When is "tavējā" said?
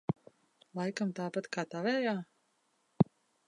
1.75-2.17